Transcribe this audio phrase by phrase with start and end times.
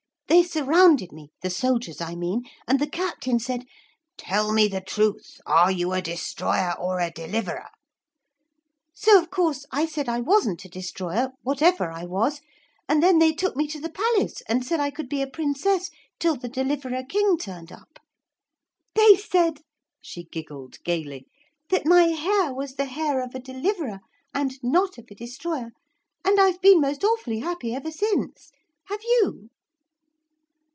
[0.27, 3.65] They surrounded me the soldiers, I mean and the captain said,
[4.17, 5.39] "Tell me the truth.
[5.45, 7.67] Are you a Destroyer or a Deliverer?"
[8.93, 12.39] So, of course, I said I wasn't a destroyer, whatever I was;
[12.87, 15.91] and then they took me to the palace and said I could be a Princess
[16.17, 17.99] till the Deliverer King turned up.
[18.95, 19.63] They said,'
[20.01, 21.27] she giggled gaily,
[21.69, 23.99] 'that my hair was the hair of a Deliverer
[24.33, 25.71] and not of a Destroyer,
[26.25, 28.51] and I've been most awfully happy ever since.
[28.85, 29.49] Have you?'